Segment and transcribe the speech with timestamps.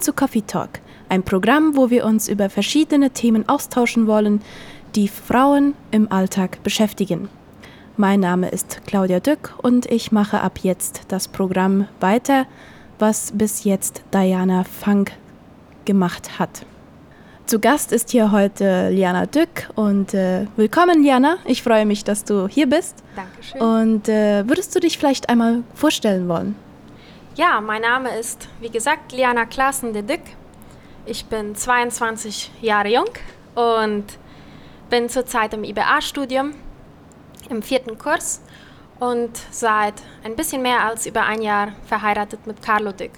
[0.00, 0.70] Willkommen zu Coffee Talk,
[1.10, 4.40] ein Programm, wo wir uns über verschiedene Themen austauschen wollen,
[4.94, 7.28] die Frauen im Alltag beschäftigen.
[7.98, 12.46] Mein Name ist Claudia Dück und ich mache ab jetzt das Programm weiter,
[12.98, 15.12] was bis jetzt Diana Funk
[15.84, 16.64] gemacht hat.
[17.44, 21.36] Zu Gast ist hier heute Liana Dück und äh, willkommen Liana.
[21.44, 23.04] Ich freue mich, dass du hier bist.
[23.16, 23.60] Dankeschön.
[23.60, 26.54] Und äh, würdest du dich vielleicht einmal vorstellen wollen?
[27.40, 30.20] Ja, mein Name ist, wie gesagt, Liana Klassen de Dück.
[31.06, 33.08] Ich bin 22 Jahre jung
[33.54, 34.04] und
[34.90, 36.52] bin zurzeit im IBA-Studium
[37.48, 38.42] im vierten Kurs
[38.98, 43.12] und seit ein bisschen mehr als über ein Jahr verheiratet mit Carlo Dück.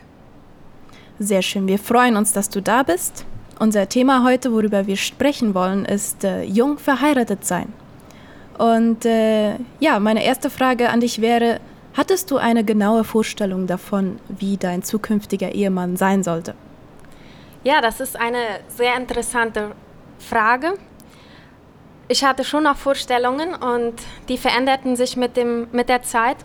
[1.19, 3.25] Sehr schön, wir freuen uns, dass du da bist.
[3.59, 7.73] Unser Thema heute, worüber wir sprechen wollen, ist äh, jung verheiratet sein.
[8.57, 11.59] Und äh, ja, meine erste Frage an dich wäre,
[11.95, 16.55] Hattest du eine genaue Vorstellung davon, wie dein zukünftiger Ehemann sein sollte?
[17.65, 19.73] Ja, das ist eine sehr interessante
[20.19, 20.75] Frage.
[22.09, 23.95] Ich hatte schon noch Vorstellungen und
[24.29, 26.37] die veränderten sich mit, dem, mit der Zeit.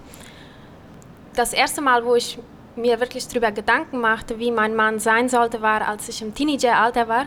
[1.36, 2.38] Das erste Mal, wo ich
[2.76, 7.08] mir wirklich darüber Gedanken machte, wie mein Mann sein sollte, war, als ich im Teenageralter
[7.08, 7.26] war.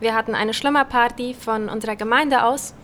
[0.00, 2.74] Wir hatten eine Schlummerparty von unserer Gemeinde aus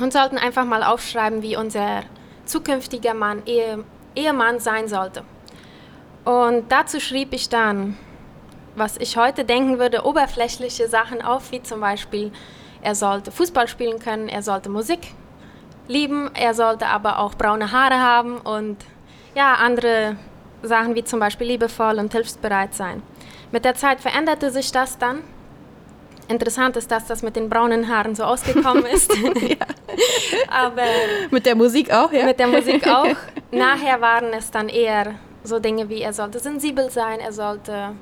[0.00, 2.02] und sollten einfach mal aufschreiben, wie unser
[2.50, 3.84] zukünftiger Mann, Ehe,
[4.14, 5.22] Ehemann sein sollte.
[6.24, 7.96] Und dazu schrieb ich dann,
[8.76, 12.30] was ich heute denken würde, oberflächliche Sachen auf, wie zum Beispiel,
[12.82, 15.12] er sollte Fußball spielen können, er sollte Musik
[15.88, 18.76] lieben, er sollte aber auch braune Haare haben und
[19.34, 20.16] ja, andere
[20.62, 23.02] Sachen wie zum Beispiel liebevoll und hilfsbereit sein.
[23.50, 25.22] Mit der Zeit veränderte sich das dann
[26.30, 29.12] Interessant ist, dass das mit den braunen Haaren so ausgekommen ist.
[30.48, 30.84] Aber
[31.32, 32.24] mit der Musik auch, ja?
[32.24, 33.08] Mit der Musik auch.
[33.50, 37.96] Nachher waren es dann eher so Dinge wie, er sollte sensibel sein, er sollte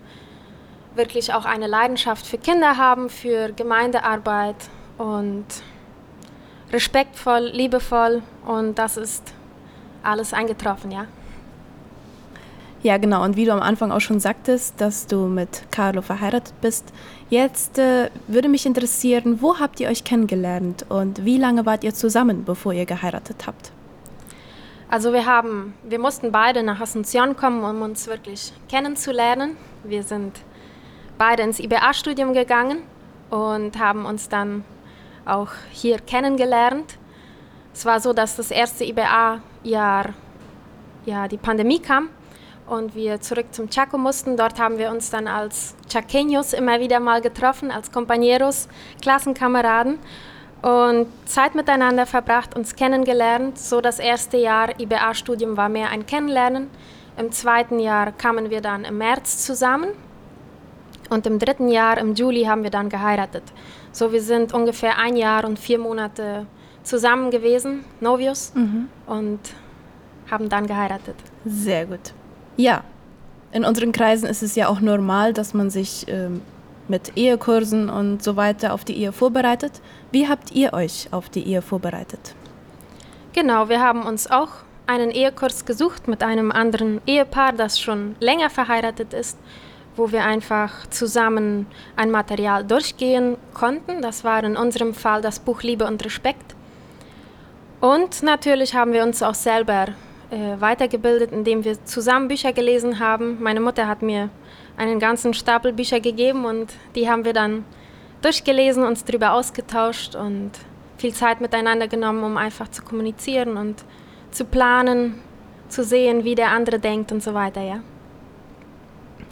[0.95, 4.57] wirklich auch eine Leidenschaft für Kinder haben, für Gemeindearbeit
[4.99, 5.47] und
[6.71, 9.33] respektvoll, liebevoll und das ist
[10.03, 11.07] alles eingetroffen, ja.
[12.83, 13.25] Ja, genau.
[13.25, 16.93] Und wie du am Anfang auch schon sagtest, dass du mit Carlo verheiratet bist.
[17.31, 21.93] Jetzt äh, würde mich interessieren, wo habt ihr euch kennengelernt und wie lange wart ihr
[21.93, 23.71] zusammen, bevor ihr geheiratet habt?
[24.89, 29.59] Also wir haben, wir mussten beide nach Asunción kommen, um uns wirklich kennenzulernen.
[29.85, 30.41] Wir sind
[31.19, 32.79] beide ins IBA-Studium gegangen
[33.29, 34.65] und haben uns dann
[35.27, 36.97] auch hier kennengelernt.
[37.75, 40.15] Es war so, dass das erste IBA-Jahr
[41.05, 42.09] ja, die Pandemie kam
[42.69, 44.37] und wir zurück zum Chaco mussten.
[44.37, 48.69] Dort haben wir uns dann als Chaqueños immer wieder mal getroffen, als Compañeros,
[49.01, 49.99] Klassenkameraden
[50.63, 53.59] und Zeit miteinander verbracht, uns kennengelernt.
[53.59, 56.69] So das erste Jahr IBA-Studium war mehr ein Kennenlernen.
[57.17, 59.91] Im zweiten Jahr kamen wir dann im März zusammen
[61.11, 63.45] und im dritten Jahr, im Juli, haben wir dann geheiratet.
[63.93, 66.47] So wir sind ungefähr ein Jahr und vier Monate
[66.83, 68.89] zusammen gewesen, Novios, mhm.
[69.07, 69.41] und
[70.31, 71.17] haben dann geheiratet.
[71.45, 72.13] Sehr gut.
[72.59, 72.83] Ja,
[73.53, 76.43] in unseren Kreisen ist es ja auch normal, dass man sich ähm,
[76.89, 79.81] mit Ehekursen und so weiter auf die Ehe vorbereitet.
[80.11, 82.35] Wie habt ihr euch auf die Ehe vorbereitet?
[83.33, 84.49] Genau, wir haben uns auch
[84.89, 89.39] einen Ehekurs gesucht mit einem anderen Ehepaar, das schon länger verheiratet ist,
[89.95, 94.03] wo wir einfach zusammen ein Material durchgehen konnten.
[94.03, 96.57] Das war in unserem Fall das Buch Liebe und Respekt.
[97.81, 99.87] Und natürlich haben wir uns auch selber
[100.31, 103.43] äh, weitergebildet, indem wir zusammen Bücher gelesen haben.
[103.43, 104.31] Meine Mutter hat mir
[104.77, 107.65] einen ganzen Stapel Bücher gegeben und die haben wir dann
[108.23, 110.51] durchgelesen, uns darüber ausgetauscht und
[110.99, 113.85] viel Zeit miteinander genommen, um einfach zu kommunizieren und
[114.31, 115.15] zu planen,
[115.69, 117.81] zu sehen, wie der andere denkt und so weiter, ja.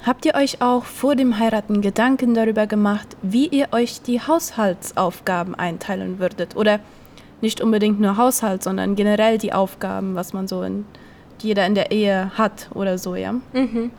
[0.05, 5.57] Habt ihr euch auch vor dem Heiraten Gedanken darüber gemacht, wie ihr euch die Haushaltsaufgaben
[5.57, 6.55] einteilen würdet?
[6.55, 6.79] Oder
[7.41, 10.87] nicht unbedingt nur Haushalt, sondern generell die Aufgaben, was man so in
[11.41, 13.33] jeder in der Ehe hat oder so, ja?
[13.53, 13.91] Mhm.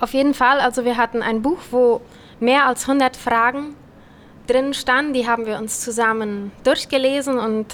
[0.00, 2.00] Auf jeden Fall, also wir hatten ein Buch, wo
[2.40, 3.74] mehr als 100 Fragen
[4.46, 7.66] drin standen, die haben wir uns zusammen durchgelesen und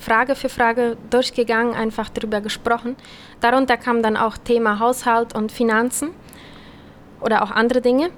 [0.00, 2.96] Frage für Frage durchgegangen, einfach darüber gesprochen.
[3.40, 6.10] Darunter kam dann auch Thema Haushalt und Finanzen
[7.20, 8.10] oder auch andere Dinge.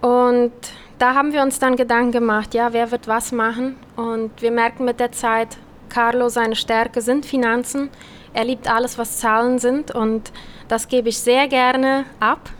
[0.00, 0.52] Und
[1.00, 3.76] da haben wir uns dann Gedanken gemacht, ja, wer wird was machen?
[3.96, 5.56] Und wir merken mit der Zeit,
[5.88, 7.88] Carlo, seine Stärke sind Finanzen.
[8.34, 10.30] Er liebt alles, was Zahlen sind und
[10.68, 12.50] das gebe ich sehr gerne ab.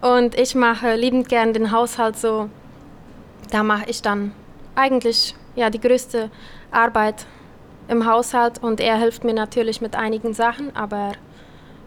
[0.00, 2.50] Und ich mache liebend gern den Haushalt so.
[3.50, 4.32] Da mache ich dann
[4.74, 6.30] eigentlich ja, die größte
[6.72, 7.24] Arbeit
[7.86, 11.12] im Haushalt und er hilft mir natürlich mit einigen Sachen, aber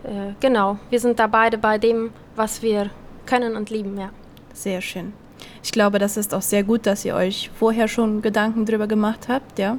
[0.04, 2.90] äh, genau, wir sind da beide bei dem, was wir
[3.26, 4.10] können und lieben, ja.
[4.54, 5.14] Sehr schön.
[5.64, 9.28] Ich glaube, das ist auch sehr gut, dass ihr euch vorher schon Gedanken drüber gemacht
[9.30, 9.78] habt, ja.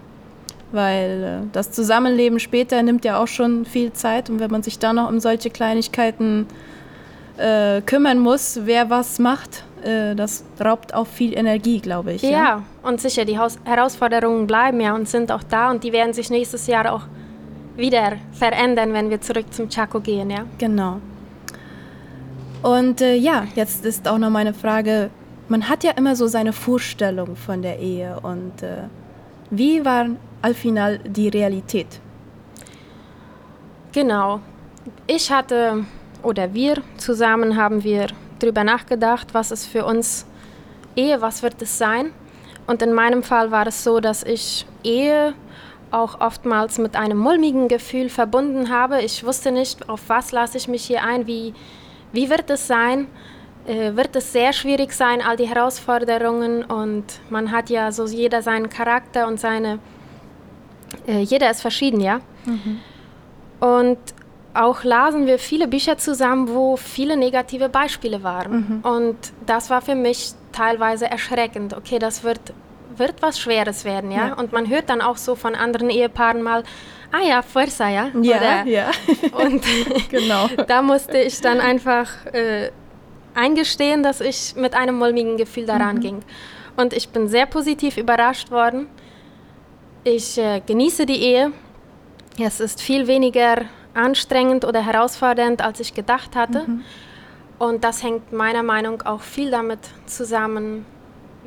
[0.73, 4.79] Weil äh, das Zusammenleben später nimmt ja auch schon viel Zeit und wenn man sich
[4.79, 6.47] dann noch um solche Kleinigkeiten
[7.37, 12.23] äh, kümmern muss, wer was macht, äh, das raubt auch viel Energie, glaube ich.
[12.23, 12.63] Ja, ja?
[12.83, 16.31] und sicher, die Haus Herausforderungen bleiben ja und sind auch da und die werden sich
[16.31, 17.03] nächstes Jahr auch
[17.77, 20.45] wieder verändern, wenn wir zurück zum Chaco gehen, ja.
[20.59, 21.01] Genau.
[22.63, 25.11] Und äh, ja, jetzt ist auch noch meine Frage,
[25.49, 28.85] man hat ja immer so seine Vorstellung von der Ehe und äh,
[29.51, 30.07] wie war
[30.43, 32.01] al final die Realität?
[33.93, 34.41] Genau.
[35.07, 35.85] Ich hatte
[36.23, 38.09] oder wir zusammen haben wir
[38.39, 40.27] darüber nachgedacht, was ist für uns
[40.97, 42.13] Ehe, was wird es sein.
[42.67, 45.35] Und in meinem Fall war es so, dass ich Ehe
[45.91, 49.03] auch oftmals mit einem mulmigen Gefühl verbunden habe.
[49.03, 51.55] Ich wusste nicht, auf was lasse ich mich hier ein, wie,
[52.13, 53.07] wie wird es sein.
[53.67, 56.65] Äh, wird es sehr schwierig sein, all die Herausforderungen.
[56.65, 59.79] Und man hat ja so jeder seinen Charakter und seine.
[61.07, 62.21] Äh, jeder ist verschieden, ja.
[62.45, 62.81] Mhm.
[63.61, 63.99] Und
[64.53, 68.53] auch lasen wir viele Bücher zusammen, wo viele negative Beispiele waren.
[68.53, 68.89] Mhm.
[68.89, 69.17] Und
[69.47, 71.75] das war für mich teilweise erschreckend.
[71.75, 72.41] Okay, das wird,
[72.97, 74.29] wird was Schweres werden, ja?
[74.29, 74.35] ja?
[74.35, 76.63] Und man hört dann auch so von anderen Ehepaaren mal,
[77.11, 78.11] ah ja, Fuerza, ja?
[78.21, 78.91] Ja, Oder, ja.
[79.33, 79.65] Und
[80.11, 80.49] genau.
[80.69, 82.71] da musste ich dann einfach äh,
[83.35, 86.01] eingestehen, dass ich mit einem mulmigen Gefühl daran mhm.
[86.01, 86.21] ging.
[86.77, 88.87] Und ich bin sehr positiv überrascht worden.
[90.03, 91.53] Ich äh, genieße die Ehe.
[92.39, 93.63] Es ist viel weniger
[93.95, 96.65] anstrengend oder herausfordernd, als ich gedacht hatte.
[96.67, 96.83] Mhm.
[97.59, 100.85] Und das hängt meiner Meinung nach auch viel damit zusammen,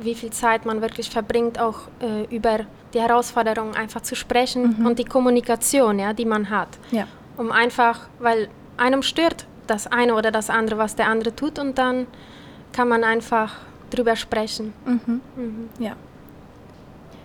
[0.00, 2.60] wie viel Zeit man wirklich verbringt, auch äh, über
[2.94, 4.86] die Herausforderungen einfach zu sprechen mhm.
[4.86, 6.68] und die Kommunikation, ja, die man hat.
[6.90, 7.06] Ja.
[7.36, 11.78] Um einfach, weil einem stört das eine oder das andere, was der andere tut, und
[11.78, 12.06] dann
[12.72, 13.54] kann man einfach
[13.90, 14.72] drüber sprechen.
[14.84, 15.20] Mhm.
[15.36, 15.68] Mhm.
[15.78, 15.92] Ja.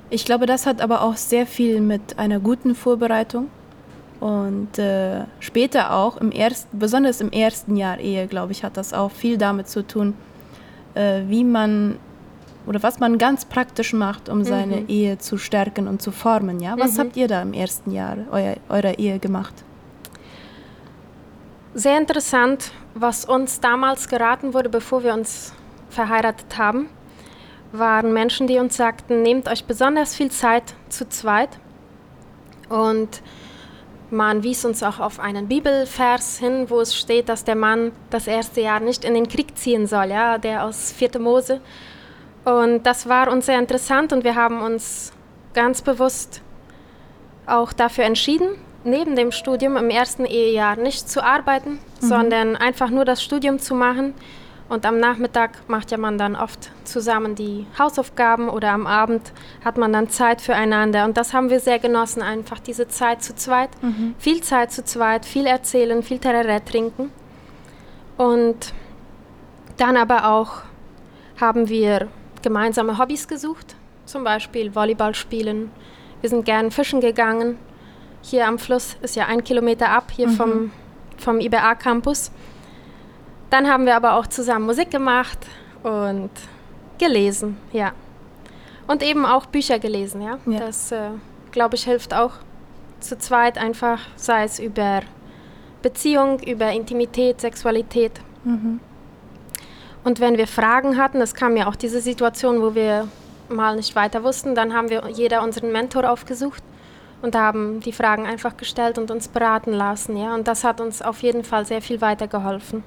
[0.09, 3.49] Ich glaube, das hat aber auch sehr viel mit einer guten Vorbereitung
[4.19, 8.93] und äh, später auch, im ersten, besonders im ersten Jahr Ehe, glaube ich, hat das
[8.93, 10.13] auch viel damit zu tun,
[10.93, 11.97] äh, wie man
[12.65, 14.43] oder was man ganz praktisch macht, um mhm.
[14.45, 16.61] seine Ehe zu stärken und zu formen.
[16.61, 16.75] Ja?
[16.79, 16.99] Was mhm.
[16.99, 19.53] habt ihr da im ersten Jahr euer, eurer Ehe gemacht?
[21.75, 25.53] Sehr interessant, was uns damals geraten wurde, bevor wir uns
[25.89, 26.87] verheiratet haben,
[27.71, 31.49] waren Menschen, die uns sagten, nehmt euch besonders viel Zeit zu zweit
[32.69, 33.23] und
[34.11, 38.27] man wies uns auch auf einen Bibelvers hin, wo es steht, dass der Mann das
[38.27, 41.19] erste Jahr nicht in den Krieg ziehen soll, ja, der aus 4.
[41.19, 41.59] Mose.
[42.45, 45.11] Und das war uns sehr interessant und wir haben uns
[45.55, 46.43] ganz bewusst
[47.47, 48.49] auch dafür entschieden,
[48.83, 52.05] neben dem Studium im ersten Ehejahr nicht zu arbeiten, mhm.
[52.05, 54.13] sondern einfach nur das Studium zu machen
[54.69, 59.31] und am Nachmittag macht ja man dann oft zusammen die Hausaufgaben oder am Abend
[59.63, 61.05] hat man dann Zeit füreinander.
[61.05, 63.69] Und das haben wir sehr genossen, einfach diese Zeit zu zweit.
[63.83, 64.15] Mhm.
[64.17, 67.11] Viel Zeit zu zweit, viel erzählen, viel Terrorett trinken.
[68.17, 68.73] Und
[69.77, 70.61] dann aber auch
[71.39, 72.07] haben wir
[72.41, 73.75] gemeinsame Hobbys gesucht,
[74.05, 75.71] zum Beispiel Volleyball spielen.
[76.21, 77.59] Wir sind gern fischen gegangen.
[78.23, 80.31] Hier am Fluss ist ja ein Kilometer ab, hier mhm.
[80.31, 80.71] vom,
[81.17, 82.31] vom IBA-Campus.
[83.49, 85.37] Dann haben wir aber auch zusammen Musik gemacht
[85.83, 86.31] und
[86.97, 87.91] gelesen, ja.
[88.87, 90.39] Und eben auch Bücher gelesen, ja.
[90.45, 90.59] ja.
[90.59, 91.09] Das, äh,
[91.51, 92.31] glaube ich, hilft auch
[93.01, 95.01] zu zweit einfach, sei es über
[95.81, 98.13] Beziehung, über Intimität, Sexualität.
[98.45, 98.79] Mhm.
[100.05, 103.09] Und wenn wir Fragen hatten, es kam ja auch diese Situation, wo wir
[103.49, 106.63] mal nicht weiter wussten, dann haben wir jeder unseren Mentor aufgesucht
[107.23, 110.35] und haben die Fragen einfach gestellt und uns beraten lassen, ja.
[110.35, 112.83] Und das hat uns auf jeden Fall sehr viel weitergeholfen.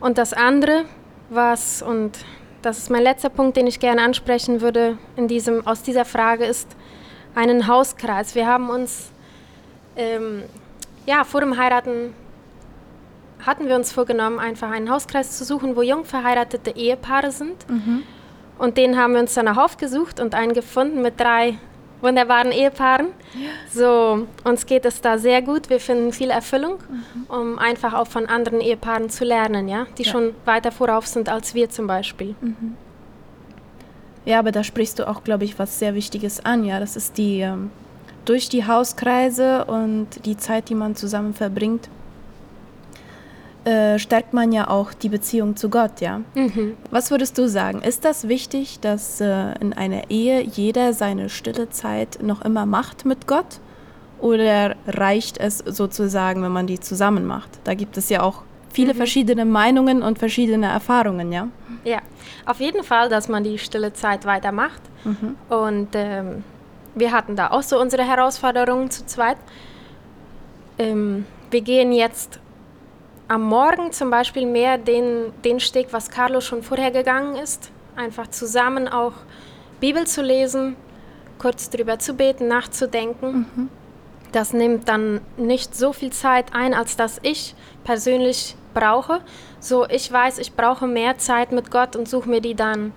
[0.00, 0.84] Und das andere,
[1.30, 2.18] was, und
[2.62, 6.44] das ist mein letzter Punkt, den ich gerne ansprechen würde in diesem, aus dieser Frage,
[6.44, 6.68] ist
[7.36, 8.34] einen Hauskreis.
[8.34, 9.12] Wir haben uns
[9.96, 10.42] ähm,
[11.06, 12.12] ja, vor dem Heiraten
[13.44, 17.68] hatten wir uns vorgenommen, einfach einen Hauskreis zu suchen, wo jung verheiratete Ehepaare sind.
[17.70, 18.02] Mhm.
[18.58, 21.58] Und den haben wir uns dann auch aufgesucht und einen gefunden mit drei
[22.06, 23.08] wunderbaren Ehepaaren.
[23.72, 25.68] So, uns geht es da sehr gut.
[25.68, 27.24] Wir finden viel Erfüllung, mhm.
[27.28, 30.12] um einfach auch von anderen Ehepaaren zu lernen, ja, die ja.
[30.12, 32.34] schon weiter vorauf sind als wir zum Beispiel.
[32.40, 32.76] Mhm.
[34.24, 36.80] Ja, aber da sprichst du auch, glaube ich, was sehr Wichtiges an, ja.
[36.80, 37.70] Das ist die ähm,
[38.24, 41.88] durch die Hauskreise und die Zeit, die man zusammen verbringt,
[43.66, 46.20] äh, stärkt man ja auch die Beziehung zu Gott, ja.
[46.36, 46.76] Mhm.
[46.92, 47.82] Was würdest du sagen?
[47.82, 53.04] Ist das wichtig, dass äh, in einer Ehe jeder seine stille Zeit noch immer macht
[53.04, 53.58] mit Gott?
[54.20, 57.50] Oder reicht es sozusagen, wenn man die zusammen macht?
[57.64, 58.98] Da gibt es ja auch viele mhm.
[58.98, 61.48] verschiedene Meinungen und verschiedene Erfahrungen, ja?
[61.82, 61.98] Ja,
[62.44, 64.82] auf jeden Fall, dass man die stille Zeit weitermacht.
[65.02, 65.34] Mhm.
[65.48, 66.44] Und ähm,
[66.94, 69.38] wir hatten da auch so unsere Herausforderungen zu zweit.
[70.78, 72.38] Ähm, wir gehen jetzt
[73.28, 77.70] am Morgen zum Beispiel mehr den, den Steg, was Carlo schon vorher gegangen ist.
[77.96, 79.12] Einfach zusammen auch
[79.80, 80.76] Bibel zu lesen,
[81.38, 83.46] kurz drüber zu beten, nachzudenken.
[83.54, 83.68] Mhm.
[84.32, 87.54] Das nimmt dann nicht so viel Zeit ein, als dass ich
[87.84, 89.20] persönlich brauche.
[89.60, 92.92] So, ich weiß, ich brauche mehr Zeit mit Gott und suche mir die dann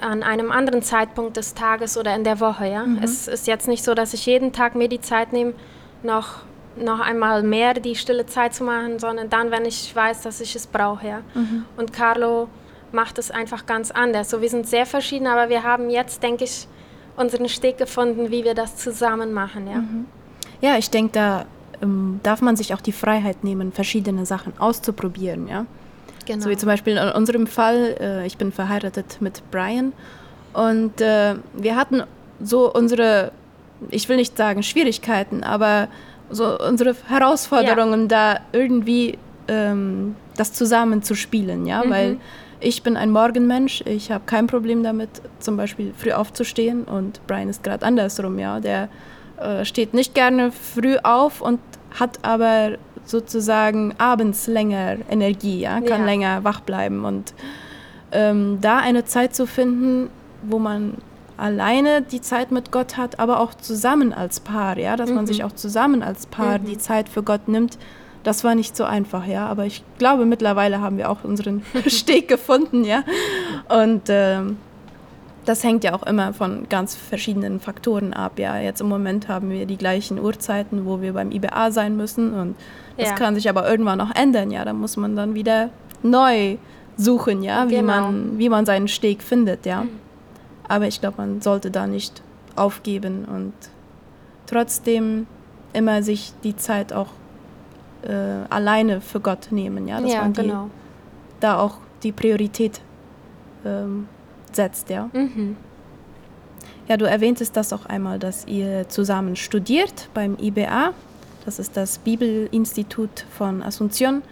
[0.00, 2.66] an einem anderen Zeitpunkt des Tages oder in der Woche.
[2.66, 2.84] Ja?
[2.84, 3.00] Mhm.
[3.02, 5.54] Es ist jetzt nicht so, dass ich jeden Tag mir die Zeit nehme,
[6.02, 6.42] noch
[6.80, 10.54] noch einmal mehr die stille Zeit zu machen, sondern dann, wenn ich weiß, dass ich
[10.56, 11.06] es brauche.
[11.06, 11.20] Ja.
[11.34, 11.64] Mhm.
[11.76, 12.48] Und Carlo
[12.92, 14.30] macht es einfach ganz anders.
[14.30, 16.66] So, wir sind sehr verschieden, aber wir haben jetzt, denke ich,
[17.16, 19.66] unseren Steg gefunden, wie wir das zusammen machen.
[19.66, 20.06] Ja, mhm.
[20.60, 21.44] ja ich denke, da
[21.82, 25.48] ähm, darf man sich auch die Freiheit nehmen, verschiedene Sachen auszuprobieren.
[25.48, 25.66] Ja?
[26.26, 26.44] Genau.
[26.44, 29.92] So wie zum Beispiel in unserem Fall, äh, ich bin verheiratet mit Brian
[30.52, 32.02] und äh, wir hatten
[32.42, 33.32] so unsere,
[33.90, 35.88] ich will nicht sagen Schwierigkeiten, aber
[36.30, 38.06] so unsere Herausforderungen, ja.
[38.08, 39.18] da irgendwie
[39.48, 41.90] ähm, das zusammenzuspielen, ja, mhm.
[41.90, 42.16] weil
[42.60, 45.08] ich bin ein Morgenmensch, ich habe kein Problem damit,
[45.38, 48.88] zum Beispiel früh aufzustehen und Brian ist gerade andersrum, ja, der
[49.38, 51.60] äh, steht nicht gerne früh auf und
[51.98, 56.04] hat aber sozusagen abends länger Energie, ja, kann ja.
[56.04, 57.34] länger wach bleiben und
[58.12, 60.10] ähm, da eine Zeit zu finden,
[60.42, 60.94] wo man
[61.40, 65.16] alleine die Zeit mit Gott hat, aber auch zusammen als Paar, ja, dass mhm.
[65.16, 66.66] man sich auch zusammen als Paar mhm.
[66.66, 67.78] die Zeit für Gott nimmt.
[68.22, 72.28] Das war nicht so einfach, ja, aber ich glaube, mittlerweile haben wir auch unseren Steg
[72.28, 73.02] gefunden, ja.
[73.68, 74.58] Und ähm,
[75.46, 78.38] das hängt ja auch immer von ganz verschiedenen Faktoren ab.
[78.38, 82.34] Ja, jetzt im Moment haben wir die gleichen Uhrzeiten, wo wir beim IBA sein müssen
[82.34, 82.56] und
[82.98, 83.14] das ja.
[83.14, 84.50] kann sich aber irgendwann noch ändern.
[84.50, 85.70] Ja, da muss man dann wieder
[86.02, 86.58] neu
[86.98, 87.70] suchen, ja, genau.
[87.70, 89.84] wie man wie man seinen Steg findet, ja.
[89.84, 90.09] Mhm.
[90.70, 92.22] Aber ich glaube, man sollte da nicht
[92.54, 93.52] aufgeben und
[94.46, 95.26] trotzdem
[95.72, 97.08] immer sich die Zeit auch
[98.02, 98.12] äh,
[98.48, 100.70] alleine für Gott nehmen, ja, dass ja, man die, genau.
[101.40, 102.80] da auch die Priorität
[103.64, 104.06] ähm,
[104.52, 105.10] setzt, ja.
[105.12, 105.56] Mhm.
[106.86, 110.92] Ja, du erwähntest das auch einmal, dass ihr zusammen studiert beim IBA.
[111.44, 114.22] Das ist das Bibelinstitut von Asunción.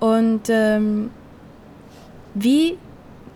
[0.00, 1.10] Und ähm,
[2.32, 2.78] wie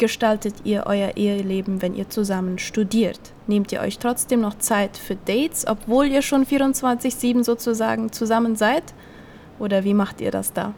[0.00, 3.20] gestaltet ihr euer Eheleben, wenn ihr zusammen studiert?
[3.46, 8.82] Nehmt ihr euch trotzdem noch Zeit für Dates, obwohl ihr schon 24-7 sozusagen zusammen seid?
[9.60, 10.74] Oder wie macht ihr das da?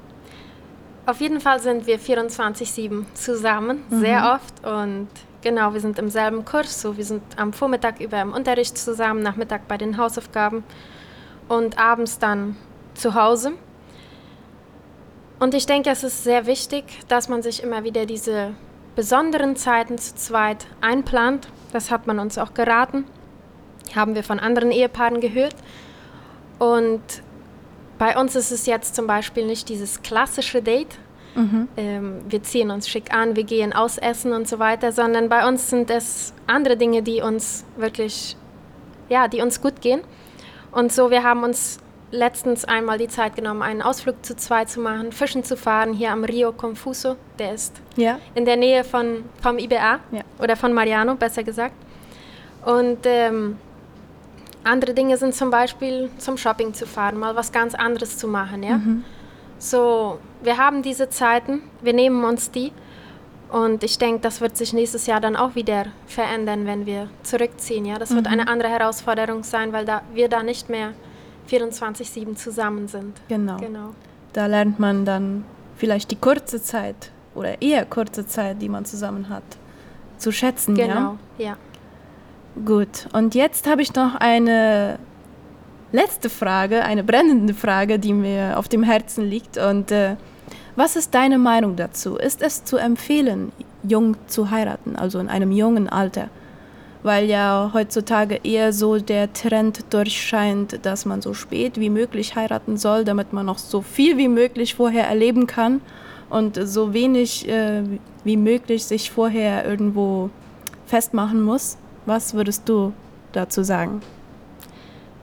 [1.06, 4.00] Auf jeden Fall sind wir 24-7 zusammen, mhm.
[4.00, 4.66] sehr oft.
[4.66, 5.08] Und
[5.40, 6.82] genau, wir sind im selben Kurs.
[6.82, 10.62] So, wir sind am Vormittag über im Unterricht zusammen, Nachmittag bei den Hausaufgaben
[11.48, 12.56] und abends dann
[12.94, 13.52] zu Hause.
[15.40, 18.54] Und ich denke, es ist sehr wichtig, dass man sich immer wieder diese
[18.94, 21.48] besonderen Zeiten zu zweit einplant.
[21.72, 23.04] Das hat man uns auch geraten,
[23.94, 25.54] haben wir von anderen Ehepaaren gehört.
[26.58, 27.02] Und
[27.98, 30.98] bei uns ist es jetzt zum Beispiel nicht dieses klassische Date.
[31.34, 31.68] Mhm.
[31.76, 35.70] Ähm, wir ziehen uns schick an, wir gehen ausessen und so weiter, sondern bei uns
[35.70, 38.36] sind es andere Dinge, die uns wirklich,
[39.08, 40.02] ja, die uns gut gehen.
[40.72, 41.78] Und so, wir haben uns
[42.12, 46.12] letztens einmal die Zeit genommen, einen Ausflug zu zweit zu machen, fischen zu fahren hier
[46.12, 47.16] am Rio Confuso.
[47.38, 48.20] Der ist ja.
[48.34, 50.20] in der Nähe von, vom IBA ja.
[50.38, 51.74] oder von Mariano, besser gesagt.
[52.64, 53.56] Und ähm,
[54.62, 58.62] andere Dinge sind zum Beispiel zum Shopping zu fahren, mal was ganz anderes zu machen.
[58.62, 58.76] Ja?
[58.76, 59.04] Mhm.
[59.58, 62.72] So, wir haben diese Zeiten, wir nehmen uns die.
[63.50, 67.84] Und ich denke, das wird sich nächstes Jahr dann auch wieder verändern, wenn wir zurückziehen.
[67.84, 67.98] Ja?
[67.98, 68.16] Das mhm.
[68.16, 70.92] wird eine andere Herausforderung sein, weil da, wir da nicht mehr
[71.50, 73.20] 24-7 zusammen sind.
[73.28, 73.56] Genau.
[73.56, 73.90] genau.
[74.32, 75.44] Da lernt man dann
[75.76, 79.42] vielleicht die kurze Zeit oder eher kurze Zeit, die man zusammen hat,
[80.18, 80.74] zu schätzen.
[80.74, 81.44] Genau, ja.
[81.44, 81.56] ja.
[82.64, 84.98] Gut, und jetzt habe ich noch eine
[85.90, 89.56] letzte Frage, eine brennende Frage, die mir auf dem Herzen liegt.
[89.58, 90.16] Und äh,
[90.76, 92.16] was ist deine Meinung dazu?
[92.16, 96.28] Ist es zu empfehlen, jung zu heiraten, also in einem jungen Alter?
[97.02, 102.76] Weil ja heutzutage eher so der Trend durchscheint, dass man so spät wie möglich heiraten
[102.76, 105.80] soll, damit man noch so viel wie möglich vorher erleben kann
[106.30, 107.82] und so wenig äh,
[108.24, 110.30] wie möglich sich vorher irgendwo
[110.86, 111.76] festmachen muss.
[112.06, 112.92] Was würdest du
[113.32, 114.00] dazu sagen?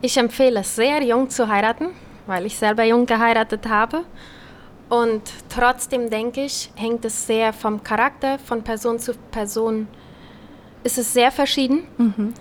[0.01, 1.89] Ich empfehle es sehr, jung zu heiraten,
[2.25, 4.03] weil ich selber jung geheiratet habe.
[4.89, 9.98] Und trotzdem denke ich, hängt es sehr vom Charakter von Person zu Person ab
[10.83, 11.83] ist es sehr verschieden.
[11.97, 12.33] Mhm.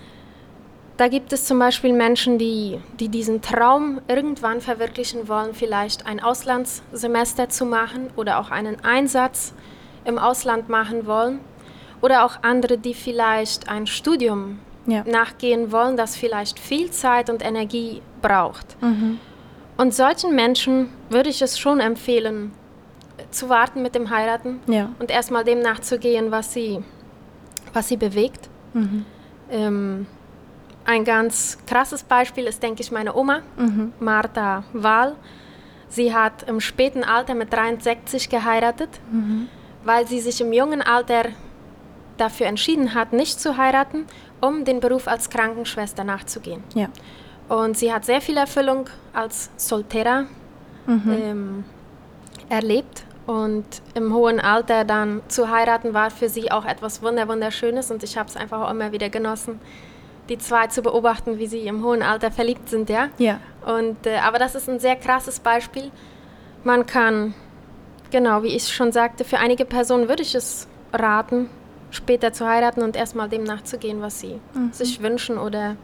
[0.97, 6.21] Da gibt es zum Beispiel Menschen, die, die diesen Traum irgendwann verwirklichen wollen, vielleicht ein
[6.21, 9.53] Auslandssemester zu machen oder auch einen Einsatz
[10.03, 11.39] im Ausland machen wollen.
[12.01, 15.03] Oder auch andere, die vielleicht ein Studium ja.
[15.05, 18.81] nachgehen wollen, das vielleicht viel Zeit und Energie braucht.
[18.81, 19.19] Mhm.
[19.77, 22.51] Und solchen Menschen würde ich es schon empfehlen,
[23.31, 24.89] zu warten mit dem Heiraten ja.
[24.99, 26.83] und erstmal dem nachzugehen, was sie,
[27.73, 28.49] was sie bewegt.
[28.73, 29.05] Mhm.
[29.51, 30.07] Ähm,
[30.85, 33.93] ein ganz krasses Beispiel ist, denke ich, meine Oma, mhm.
[33.99, 35.15] Martha Wahl.
[35.87, 39.47] Sie hat im späten Alter mit 63 geheiratet, mhm.
[39.83, 41.29] weil sie sich im jungen Alter
[42.17, 44.05] dafür entschieden hat, nicht zu heiraten,
[44.41, 46.63] um den Beruf als Krankenschwester nachzugehen.
[46.75, 46.89] Ja.
[47.49, 50.25] Und sie hat sehr viel Erfüllung als Soltera
[50.85, 51.11] mhm.
[51.11, 51.63] ähm,
[52.49, 53.03] erlebt.
[53.29, 58.17] Und im hohen Alter dann zu heiraten war für sie auch etwas Wunderschönes und ich
[58.17, 59.59] habe es einfach auch immer wieder genossen,
[60.29, 63.09] die zwei zu beobachten, wie sie im hohen Alter verliebt sind, ja.
[63.19, 63.39] Ja.
[63.67, 65.91] Und, äh, aber das ist ein sehr krasses Beispiel.
[66.63, 67.35] Man kann,
[68.09, 71.51] genau, wie ich schon sagte, für einige Personen würde ich es raten,
[71.91, 74.71] später zu heiraten und erstmal dem nachzugehen, was sie mhm.
[74.71, 75.75] sich wünschen oder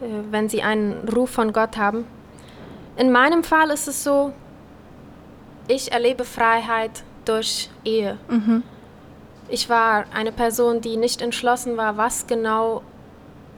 [0.00, 2.06] äh, wenn sie einen Ruf von Gott haben.
[2.96, 4.32] In meinem Fall ist es so,
[5.68, 8.18] ich erlebe Freiheit durch Ehe.
[8.28, 8.62] Mhm.
[9.48, 12.82] Ich war eine Person, die nicht entschlossen war, was genau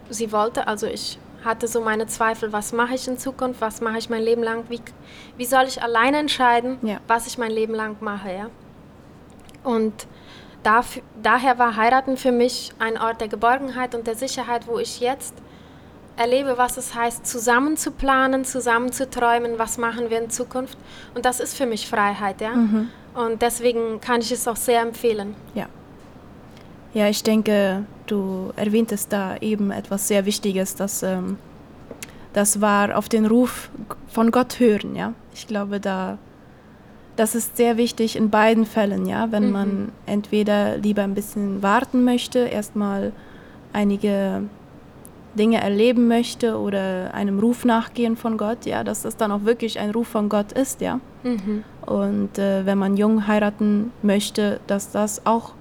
[0.09, 0.67] sie wollte.
[0.67, 4.23] Also ich hatte so meine Zweifel, was mache ich in Zukunft, was mache ich mein
[4.23, 4.81] Leben lang, wie,
[5.37, 6.99] wie soll ich alleine entscheiden, ja.
[7.09, 8.33] was ich mein Leben lang mache.
[8.33, 8.51] Ja?
[9.65, 10.07] Und
[10.63, 15.01] dafür, daher war Heiraten für mich ein Ort der Geborgenheit und der Sicherheit, wo ich
[15.01, 15.35] jetzt
[16.17, 20.77] erlebe, was es heißt, zusammen zu planen, zusammen zu träumen, was machen wir in Zukunft.
[21.15, 22.41] Und das ist für mich Freiheit.
[22.41, 22.55] Ja?
[22.55, 22.89] Mhm.
[23.15, 25.35] Und deswegen kann ich es auch sehr empfehlen.
[25.55, 25.67] Ja.
[26.95, 31.39] Ja, ich denke, du erwähntest da eben etwas sehr Wichtiges, dass ähm,
[32.35, 33.71] das war auf den Ruf
[34.09, 35.15] von Gott hören, ja.
[35.35, 36.19] Ich glaube, da
[37.17, 39.53] das ist sehr wichtig in beiden Fällen, ja, wenn mhm.
[39.53, 43.13] man entweder lieber ein bisschen warten möchte, erstmal
[43.73, 44.45] einige
[45.35, 49.79] Dinge erleben möchte oder einem Ruf nachgehen von Gott, ja, dass das dann auch wirklich
[49.79, 51.01] ein Ruf von Gott ist, ja.
[51.23, 51.65] Mhm.
[51.87, 55.53] Und äh, wenn man jung heiraten möchte, dass das auch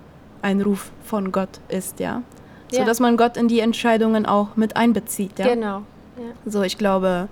[0.42, 2.24] ein Ruf von Gott ist, ja.
[2.70, 2.86] So ja.
[2.86, 5.54] dass man Gott in die Entscheidungen auch mit einbezieht, ja.
[5.54, 5.78] Genau.
[6.18, 6.34] Ja.
[6.46, 7.28] So, ich glaube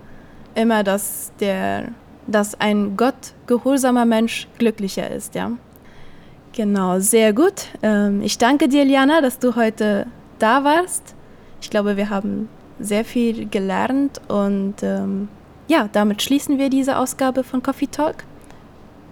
[0.54, 1.88] immer, dass der,
[2.26, 5.52] dass ein Gott gehorsamer Mensch glücklicher ist, ja.
[6.52, 7.68] Genau, sehr gut.
[7.82, 10.06] Ähm, ich danke dir, Liana, dass du heute
[10.38, 11.14] da warst.
[11.60, 15.28] Ich glaube, wir haben sehr viel gelernt und ähm,
[15.68, 18.24] ja, damit schließen wir diese Ausgabe von Coffee Talk.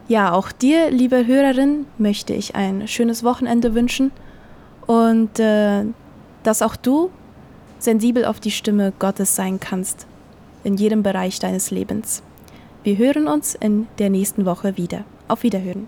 [0.08, 4.10] Ja, auch dir, liebe Hörerin, möchte ich ein schönes Wochenende wünschen
[4.86, 5.84] und äh,
[6.42, 7.10] dass auch du
[7.78, 10.06] sensibel auf die Stimme Gottes sein kannst
[10.64, 12.22] in jedem Bereich deines Lebens.
[12.82, 15.04] Wir hören uns in der nächsten Woche wieder.
[15.28, 15.86] Auf Wiederhören.